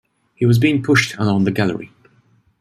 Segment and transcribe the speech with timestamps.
[0.33, 1.91] He was being pushed along the gallery.